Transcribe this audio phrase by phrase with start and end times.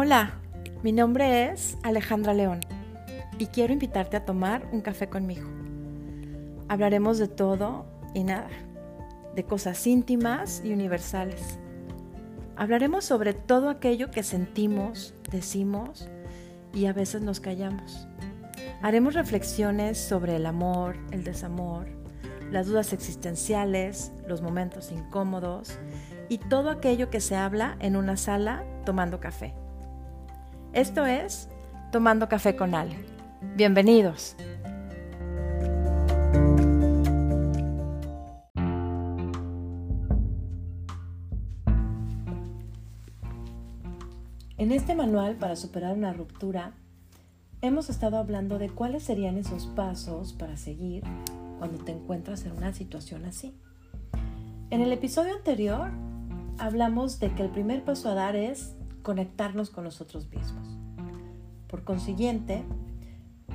[0.00, 0.34] Hola,
[0.84, 2.60] mi nombre es Alejandra León
[3.36, 5.48] y quiero invitarte a tomar un café conmigo.
[6.68, 7.84] Hablaremos de todo
[8.14, 8.46] y nada,
[9.34, 11.58] de cosas íntimas y universales.
[12.54, 16.08] Hablaremos sobre todo aquello que sentimos, decimos
[16.72, 18.06] y a veces nos callamos.
[18.82, 21.88] Haremos reflexiones sobre el amor, el desamor,
[22.52, 25.76] las dudas existenciales, los momentos incómodos
[26.28, 29.54] y todo aquello que se habla en una sala tomando café.
[30.78, 31.48] Esto es
[31.90, 32.94] Tomando Café con Ale.
[33.56, 34.36] Bienvenidos.
[44.56, 46.74] En este manual para superar una ruptura,
[47.60, 51.02] hemos estado hablando de cuáles serían esos pasos para seguir
[51.58, 53.52] cuando te encuentras en una situación así.
[54.70, 55.90] En el episodio anterior
[56.56, 58.76] hablamos de que el primer paso a dar es
[59.08, 60.67] conectarnos con nosotros mismos.
[61.68, 62.64] Por consiguiente,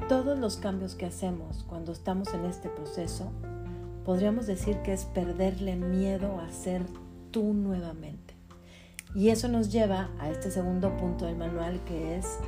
[0.07, 3.31] todos los cambios que hacemos cuando estamos en este proceso,
[4.05, 6.85] podríamos decir que es perderle miedo a ser
[7.31, 8.35] tú nuevamente.
[9.15, 12.39] Y eso nos lleva a este segundo punto del manual que es,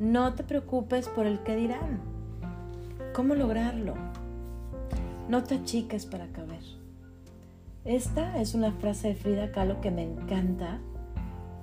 [0.00, 2.00] no te preocupes por el que dirán.
[3.14, 3.94] ¿Cómo lograrlo?
[5.28, 6.62] No te achiques para caber.
[7.84, 10.80] Esta es una frase de Frida Kahlo que me encanta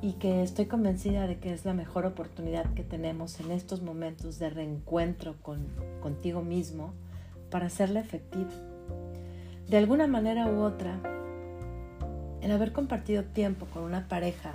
[0.02, 4.40] y que estoy convencida de que es la mejor oportunidad que tenemos en estos momentos
[4.40, 5.68] de reencuentro con,
[6.02, 6.94] contigo mismo
[7.52, 8.50] para hacerla efectiva.
[9.68, 11.00] De alguna manera u otra,
[12.42, 14.54] el haber compartido tiempo con una pareja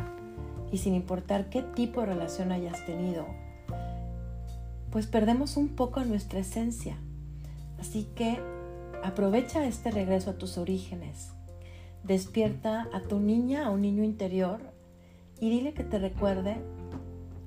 [0.73, 3.27] y sin importar qué tipo de relación hayas tenido,
[4.91, 6.97] pues perdemos un poco nuestra esencia.
[7.79, 8.39] Así que
[9.03, 11.35] aprovecha este regreso a tus orígenes
[12.05, 14.61] Despierta a tu niña, un niño interior
[15.41, 16.57] y dile que te recuerde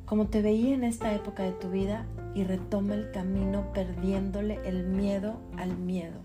[0.06, 4.86] cómo te veía en esta época de tu vida y retoma el camino perdiéndole el
[4.86, 6.20] miedo al miedo.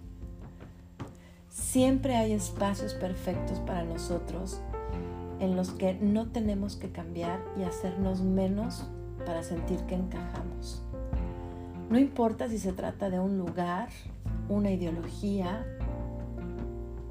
[1.49, 4.61] Siempre hay espacios perfectos para nosotros
[5.41, 8.87] en los que no tenemos que cambiar y hacernos menos
[9.27, 10.83] para sentir que encajamos.
[11.91, 13.89] No importa si se trata de un lugar,
[14.49, 15.67] una ideología,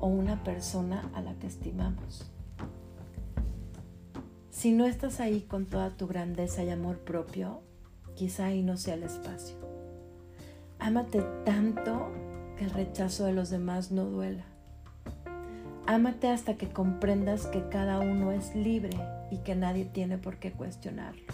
[0.02, 2.30] o una persona a la que estimamos.
[4.62, 7.64] Si no estás ahí con toda tu grandeza y amor propio,
[8.16, 9.56] quizá ahí no sea el espacio.
[10.78, 12.12] Ámate tanto
[12.56, 14.44] que el rechazo de los demás no duela.
[15.88, 18.96] Ámate hasta que comprendas que cada uno es libre
[19.32, 21.34] y que nadie tiene por qué cuestionarlo.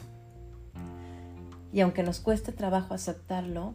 [1.73, 3.73] Y aunque nos cueste trabajo aceptarlo,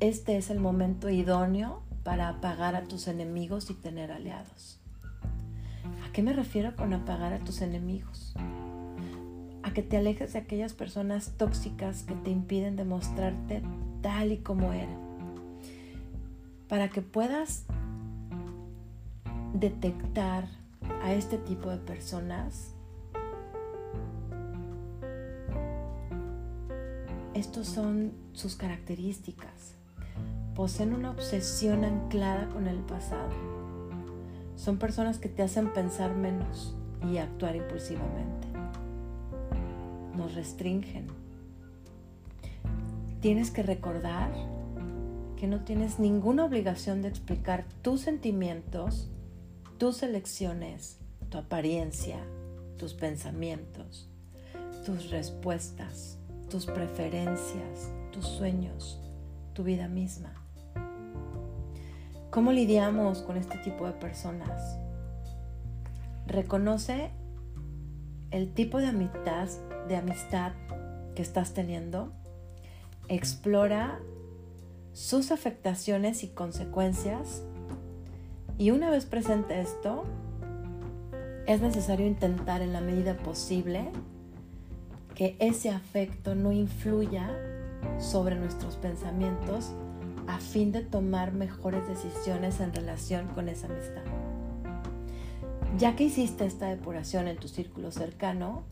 [0.00, 4.81] este es el momento idóneo para apagar a tus enemigos y tener aliados.
[6.12, 8.34] ¿A qué me refiero con apagar a tus enemigos?
[9.62, 13.62] A que te alejes de aquellas personas tóxicas que te impiden demostrarte
[14.02, 14.94] tal y como eres.
[16.68, 17.64] Para que puedas
[19.54, 20.50] detectar
[21.02, 22.74] a este tipo de personas,
[27.32, 29.76] estos son sus características
[30.54, 33.51] poseen una obsesión anclada con el pasado.
[34.62, 36.72] Son personas que te hacen pensar menos
[37.10, 38.46] y actuar impulsivamente.
[40.16, 41.08] Nos restringen.
[43.20, 44.30] Tienes que recordar
[45.36, 49.10] que no tienes ninguna obligación de explicar tus sentimientos,
[49.78, 52.18] tus elecciones, tu apariencia,
[52.78, 54.08] tus pensamientos,
[54.86, 56.18] tus respuestas,
[56.48, 59.00] tus preferencias, tus sueños,
[59.54, 60.41] tu vida misma.
[62.32, 64.78] ¿Cómo lidiamos con este tipo de personas?
[66.26, 67.10] Reconoce
[68.30, 69.50] el tipo de amistad,
[69.86, 70.52] de amistad
[71.14, 72.10] que estás teniendo.
[73.08, 74.00] Explora
[74.94, 77.42] sus afectaciones y consecuencias.
[78.56, 80.04] Y una vez presente esto,
[81.46, 83.90] es necesario intentar en la medida posible
[85.14, 87.30] que ese afecto no influya
[87.98, 89.74] sobre nuestros pensamientos
[90.26, 94.02] a fin de tomar mejores decisiones en relación con esa amistad.
[95.78, 98.62] Ya que hiciste esta depuración en tu círculo cercano,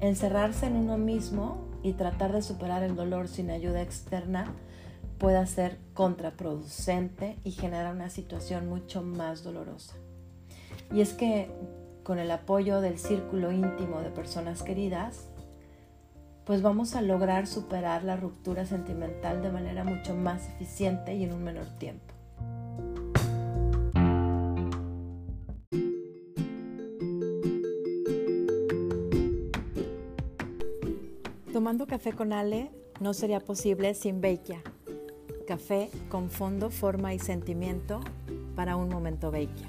[0.00, 4.52] encerrarse en uno mismo y tratar de superar el dolor sin ayuda externa
[5.18, 9.94] puede ser contraproducente y generar una situación mucho más dolorosa.
[10.92, 11.50] Y es que
[12.04, 15.28] con el apoyo del círculo íntimo de personas queridas,
[16.48, 21.34] pues vamos a lograr superar la ruptura sentimental de manera mucho más eficiente y en
[21.34, 22.14] un menor tiempo.
[31.52, 34.62] Tomando café con Ale no sería posible sin Beikia.
[35.46, 38.00] Café con fondo, forma y sentimiento
[38.56, 39.68] para un momento Beikia.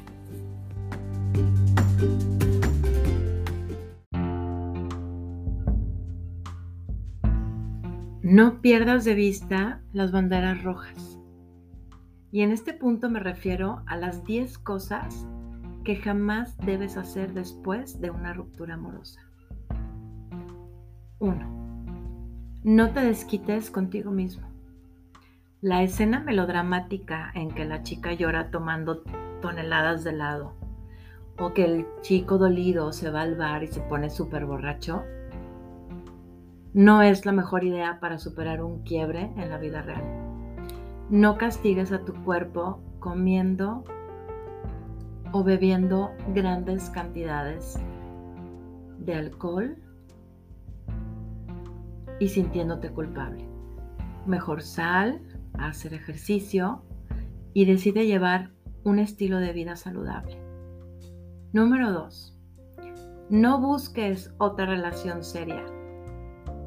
[8.32, 11.20] No pierdas de vista las banderas rojas.
[12.32, 15.26] Y en este punto me refiero a las 10 cosas
[15.84, 19.20] que jamás debes hacer después de una ruptura amorosa.
[21.18, 21.60] 1
[22.64, 24.48] no te desquites contigo mismo.
[25.60, 29.02] La escena melodramática en que la chica llora tomando
[29.42, 30.54] toneladas de helado
[31.40, 35.04] o que el chico dolido se va al bar y se pone súper borracho,
[36.80, 40.02] no es la mejor idea para superar un quiebre en la vida real.
[41.10, 43.84] No castigues a tu cuerpo comiendo
[45.34, 47.78] o bebiendo grandes cantidades
[48.98, 49.76] de alcohol
[52.18, 53.44] y sintiéndote culpable.
[54.26, 55.22] Mejor sal
[55.56, 56.82] hacer ejercicio
[57.54, 58.52] y decide llevar
[58.86, 60.38] un estilo de vida saludable.
[61.52, 62.40] Número 2.
[63.32, 65.66] No busques otra relación seria.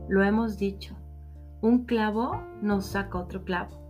[0.08, 0.96] Lo hemos dicho,
[1.60, 3.82] un clavo no saca otro clavo.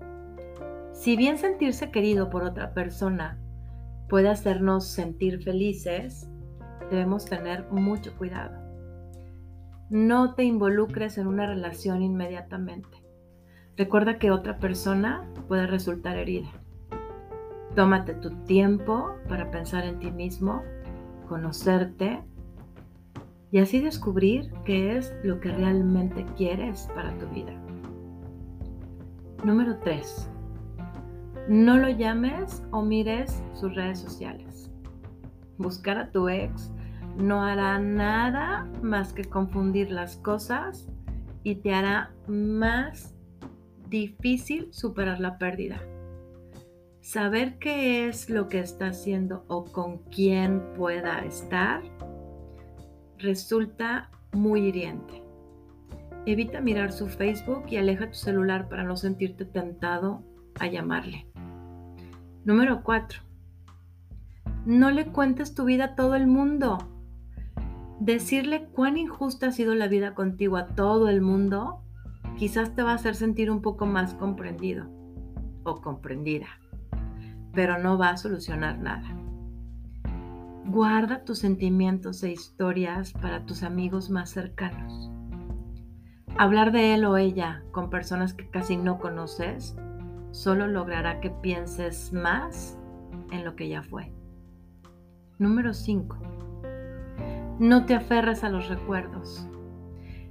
[0.92, 3.38] Si bien sentirse querido por otra persona
[4.08, 6.28] puede hacernos sentir felices,
[6.90, 8.62] debemos tener mucho cuidado.
[9.88, 13.02] No te involucres en una relación inmediatamente.
[13.76, 16.50] Recuerda que otra persona puede resultar herida.
[17.74, 20.62] Tómate tu tiempo para pensar en ti mismo,
[21.26, 22.22] conocerte
[23.52, 27.52] y así descubrir qué es lo que realmente quieres para tu vida.
[29.44, 30.30] Número 3.
[31.48, 34.70] No lo llames o mires sus redes sociales.
[35.58, 36.72] Buscar a tu ex
[37.18, 40.88] no hará nada más que confundir las cosas
[41.42, 43.14] y te hará más
[43.90, 45.82] difícil superar la pérdida.
[47.02, 51.82] Saber qué es lo que está haciendo o con quién pueda estar
[53.22, 55.22] resulta muy hiriente.
[56.26, 60.22] Evita mirar su Facebook y aleja tu celular para no sentirte tentado
[60.60, 61.26] a llamarle.
[62.44, 63.20] Número 4.
[64.66, 66.78] No le cuentes tu vida a todo el mundo
[68.04, 71.82] decirle cuán injusta ha sido la vida contigo a todo el mundo,
[72.36, 74.88] quizás te va a hacer sentir un poco más comprendido
[75.62, 76.48] o comprendida,
[77.52, 79.21] pero no va a solucionar nada.
[80.66, 85.10] Guarda tus sentimientos e historias para tus amigos más cercanos.
[86.38, 89.76] Hablar de él o ella con personas que casi no conoces
[90.30, 92.78] solo logrará que pienses más
[93.30, 94.12] en lo que ya fue.
[95.38, 96.42] Número 5
[97.62, 99.46] no te aferres a los recuerdos.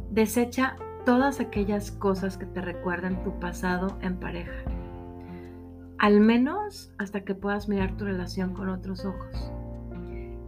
[0.10, 0.76] Desecha
[1.06, 4.66] todas aquellas cosas que te recuerdan tu pasado en pareja.
[5.98, 9.52] Al menos hasta que puedas mirar tu relación con otros ojos.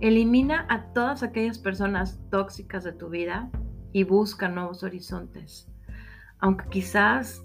[0.03, 3.49] Elimina a todas aquellas personas tóxicas de tu vida
[3.93, 5.71] y busca nuevos horizontes.
[6.39, 7.41] Aunque quizás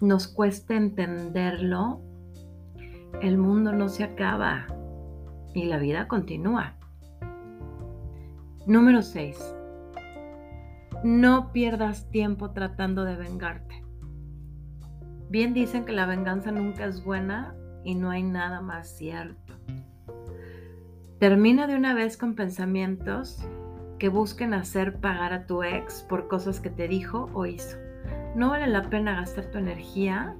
[0.00, 2.00] nos cueste entenderlo,
[3.20, 4.68] el mundo no se acaba
[5.54, 6.76] y la vida continúa.
[8.64, 9.36] Número 6.
[11.02, 13.84] No pierdas tiempo tratando de vengarte.
[15.30, 19.54] Bien dicen que la venganza nunca es buena y no hay nada más cierto.
[21.22, 23.38] Termina de una vez con pensamientos
[24.00, 27.76] que busquen hacer pagar a tu ex por cosas que te dijo o hizo.
[28.34, 30.34] No vale la pena gastar tu energía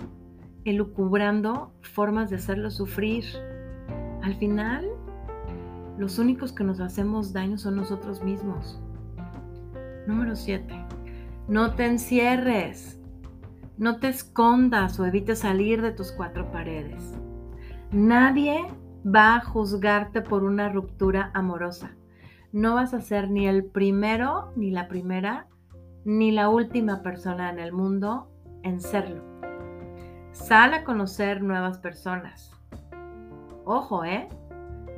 [0.65, 3.25] elucubrando formas de hacerlo sufrir.
[4.25, 4.89] Al final,
[5.99, 8.81] los únicos que nos hacemos daño son nosotros mismos.
[10.09, 10.75] Número 7.
[11.47, 12.99] No te encierres.
[13.79, 17.15] No te escondas o evites salir de tus cuatro paredes.
[17.93, 18.67] Nadie
[19.05, 21.93] va a juzgarte por una ruptura amorosa.
[22.53, 25.47] No vas a ser ni el primero, ni la primera,
[26.05, 28.31] ni la última persona en el mundo
[28.63, 29.23] en serlo.
[30.33, 32.53] Sal a conocer nuevas personas.
[33.65, 34.29] Ojo, ¿eh?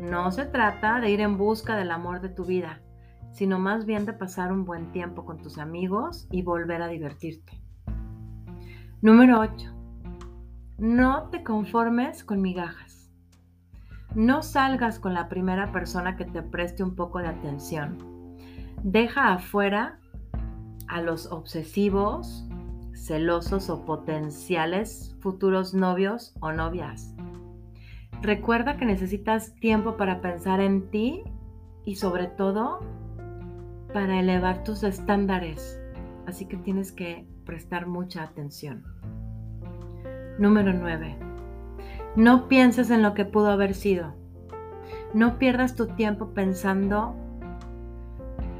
[0.00, 2.80] No se trata de ir en busca del amor de tu vida,
[3.32, 7.60] sino más bien de pasar un buen tiempo con tus amigos y volver a divertirte.
[9.00, 9.70] Número 8.
[10.78, 13.03] No te conformes con migajas.
[14.14, 17.98] No salgas con la primera persona que te preste un poco de atención.
[18.82, 19.98] Deja afuera
[20.88, 22.48] a los obsesivos,
[22.94, 27.14] celosos o potenciales futuros novios o novias.
[28.22, 31.22] Recuerda que necesitas tiempo para pensar en ti
[31.84, 32.80] y sobre todo
[33.92, 35.80] para elevar tus estándares
[36.26, 38.84] así que tienes que prestar mucha atención.
[40.38, 41.23] Número 9.
[42.16, 44.14] No pienses en lo que pudo haber sido.
[45.14, 47.16] No pierdas tu tiempo pensando,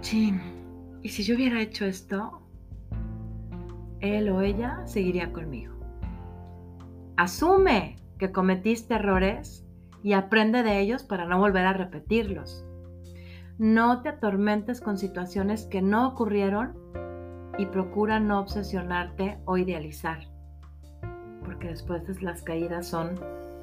[0.01, 0.41] chin,
[1.03, 2.43] ¿y si yo hubiera hecho esto?
[4.01, 5.75] Él o ella seguiría conmigo.
[7.17, 9.65] Asume que cometiste errores
[10.03, 12.65] y aprende de ellos para no volver a repetirlos.
[13.59, 16.77] No te atormentes con situaciones que no ocurrieron
[17.57, 20.27] y procura no obsesionarte o idealizar,
[21.45, 23.15] porque después las caídas son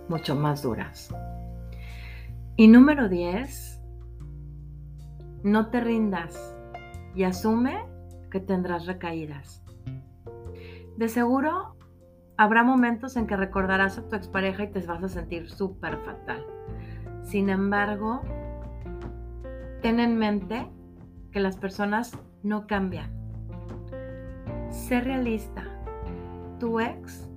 [0.07, 1.13] mucho más duras.
[2.57, 3.81] Y número 10,
[5.43, 6.55] no te rindas
[7.15, 7.85] y asume
[8.29, 9.63] que tendrás recaídas.
[10.97, 11.75] De seguro
[12.37, 16.45] habrá momentos en que recordarás a tu expareja y te vas a sentir súper fatal.
[17.23, 18.21] Sin embargo,
[19.81, 20.67] ten en mente
[21.31, 23.11] que las personas no cambian.
[24.69, 25.63] Sé realista.
[26.59, 27.30] Tu ex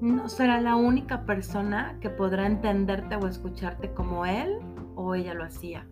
[0.00, 4.58] no será la única persona que podrá entenderte o escucharte como él
[4.96, 5.86] o ella lo hacía.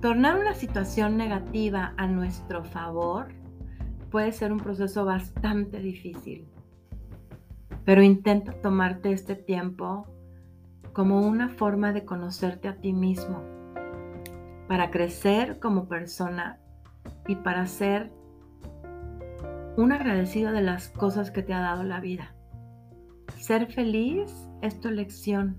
[0.00, 3.28] Tornar una situación negativa a nuestro favor
[4.10, 6.46] puede ser un proceso bastante difícil,
[7.84, 10.06] pero intenta tomarte este tiempo
[10.92, 13.42] como una forma de conocerte a ti mismo,
[14.68, 16.58] para crecer como persona
[17.26, 18.12] y para ser
[19.76, 22.34] un agradecido de las cosas que te ha dado la vida.
[23.38, 25.58] Ser feliz es tu elección.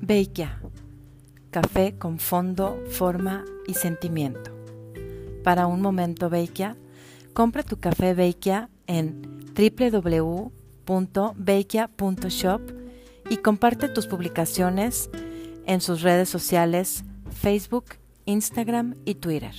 [0.00, 0.60] Beikia,
[1.50, 4.52] café con fondo, forma y sentimiento.
[5.44, 6.76] Para un momento Beikia,
[7.34, 9.22] compra tu café Beikia en
[9.54, 10.57] www
[13.28, 15.10] y comparte tus publicaciones
[15.66, 17.84] en sus redes sociales Facebook,
[18.24, 19.54] Instagram y Twitter.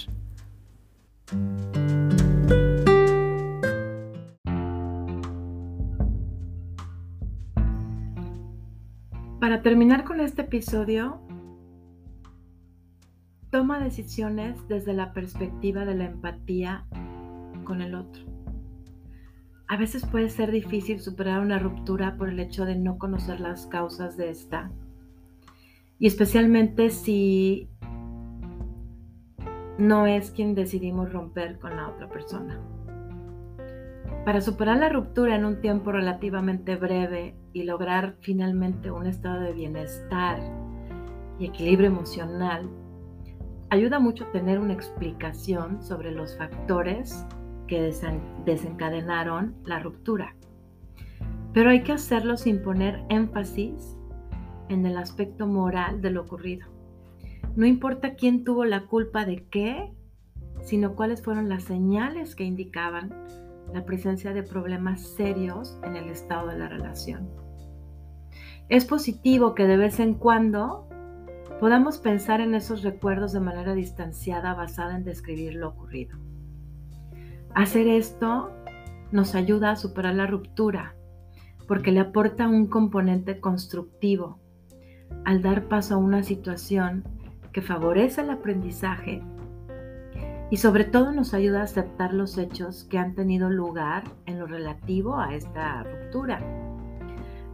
[9.39, 11.21] Para terminar con este episodio,
[13.51, 16.85] toma decisiones desde la perspectiva de la empatía
[17.65, 18.38] con el otro.
[19.69, 23.67] A veces puede ser difícil superar una ruptura por el hecho de no conocer las
[23.67, 24.71] causas de esta.
[25.99, 27.69] Y especialmente si
[29.77, 32.59] no es quien decidimos romper con la otra persona.
[34.25, 39.53] Para superar la ruptura en un tiempo relativamente breve y lograr finalmente un estado de
[39.53, 40.39] bienestar
[41.37, 42.67] y equilibrio emocional,
[43.69, 47.23] ayuda mucho tener una explicación sobre los factores
[47.69, 47.93] que
[48.45, 50.35] desencadenaron la ruptura.
[51.53, 53.95] Pero hay que hacerlo sin poner énfasis
[54.69, 56.67] en el aspecto moral de lo ocurrido.
[57.55, 59.93] No importa quién tuvo la culpa de qué,
[60.63, 63.13] sino cuáles fueron las señales que indicaban
[63.73, 67.29] la presencia de problemas serios en el estado de la relación.
[68.67, 70.87] Es positivo que de vez en cuando
[71.59, 76.17] podamos pensar en esos recuerdos de manera distanciada basada en describir lo ocurrido.
[77.55, 78.51] Hacer esto
[79.11, 80.95] nos ayuda a superar la ruptura
[81.67, 84.39] porque le aporta un componente constructivo
[85.25, 87.03] al dar paso a una situación
[87.51, 89.21] que favorece el aprendizaje
[90.51, 94.47] y sobre todo nos ayuda a aceptar los hechos que han tenido lugar en lo
[94.47, 96.41] relativo a esta ruptura.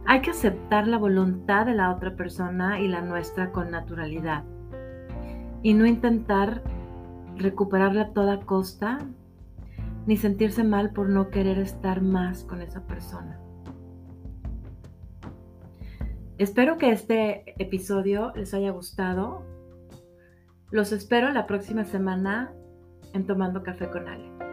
[0.06, 4.44] Hay que aceptar la voluntad de la otra persona y la nuestra con naturalidad
[5.62, 6.62] y no intentar
[7.36, 9.00] recuperarla a toda costa
[10.06, 13.40] ni sentirse mal por no querer estar más con esa persona.
[16.38, 19.42] Espero que este episodio les haya gustado.
[20.70, 22.52] Los espero la próxima semana
[23.14, 24.45] en Tomando Café con Ale.